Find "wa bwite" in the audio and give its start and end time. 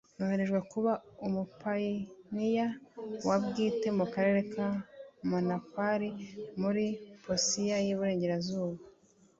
3.27-3.87